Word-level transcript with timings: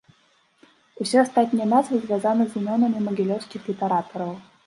Усе 1.03 1.17
астатнія 1.23 1.67
назвы 1.75 1.99
звязаны 2.07 2.43
з 2.53 2.59
імёнамі 2.63 2.99
магілёўскіх 3.09 3.61
літаратараў. 3.73 4.35